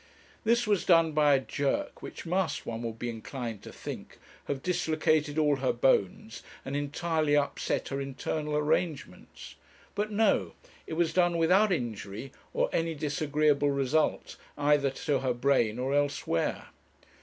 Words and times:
This 0.43 0.65
was 0.65 0.83
done 0.83 1.11
by 1.11 1.35
a 1.35 1.39
jerk 1.39 2.01
which 2.01 2.25
must, 2.25 2.65
one 2.65 2.81
would 2.81 2.97
be 2.97 3.07
inclined 3.11 3.61
to 3.61 3.71
think, 3.71 4.17
have 4.45 4.63
dislocated 4.63 5.37
all 5.37 5.57
her 5.57 5.71
bones 5.71 6.41
and 6.65 6.75
entirely 6.75 7.37
upset 7.37 7.89
her 7.89 8.01
internal 8.01 8.55
arrangements. 8.57 9.53
But 9.93 10.09
no; 10.09 10.53
it 10.87 10.93
was 10.93 11.13
done 11.13 11.37
without 11.37 11.71
injury, 11.71 12.31
or 12.51 12.67
any 12.73 12.95
disagreeable 12.95 13.69
result 13.69 14.37
either 14.57 14.89
to 14.89 15.19
her 15.19 15.35
brain 15.35 15.77
or 15.77 15.93
elsewhere. 15.93 16.69